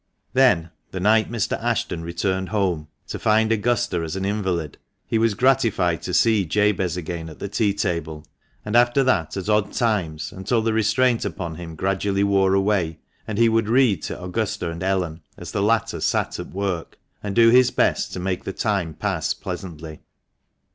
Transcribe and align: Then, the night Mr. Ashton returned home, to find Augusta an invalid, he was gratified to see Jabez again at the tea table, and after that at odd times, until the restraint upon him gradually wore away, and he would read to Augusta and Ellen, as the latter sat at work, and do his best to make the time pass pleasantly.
Then, 0.33 0.71
the 0.89 0.99
night 0.99 1.29
Mr. 1.31 1.61
Ashton 1.63 2.01
returned 2.03 2.49
home, 2.49 2.87
to 3.05 3.19
find 3.19 3.51
Augusta 3.51 4.01
an 4.03 4.25
invalid, 4.25 4.79
he 5.05 5.19
was 5.19 5.35
gratified 5.35 6.01
to 6.01 6.11
see 6.15 6.43
Jabez 6.43 6.97
again 6.97 7.29
at 7.29 7.37
the 7.37 7.47
tea 7.47 7.71
table, 7.71 8.25
and 8.65 8.75
after 8.75 9.03
that 9.03 9.37
at 9.37 9.47
odd 9.47 9.73
times, 9.73 10.31
until 10.31 10.63
the 10.63 10.73
restraint 10.73 11.23
upon 11.23 11.53
him 11.53 11.75
gradually 11.75 12.23
wore 12.23 12.55
away, 12.55 12.97
and 13.27 13.37
he 13.37 13.47
would 13.47 13.69
read 13.69 14.01
to 14.01 14.19
Augusta 14.19 14.71
and 14.71 14.81
Ellen, 14.81 15.21
as 15.37 15.51
the 15.51 15.61
latter 15.61 16.01
sat 16.01 16.39
at 16.39 16.47
work, 16.49 16.97
and 17.21 17.35
do 17.35 17.49
his 17.51 17.69
best 17.69 18.11
to 18.13 18.19
make 18.19 18.43
the 18.43 18.53
time 18.53 18.95
pass 18.95 19.35
pleasantly. 19.35 19.99